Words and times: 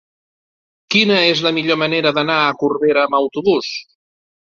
Quina 0.95 1.19
és 1.35 1.45
la 1.49 1.53
millor 1.59 1.81
manera 1.83 2.15
d'anar 2.19 2.41
a 2.49 2.59
Corbera 2.65 3.07
amb 3.07 3.23
autobús? 3.25 3.75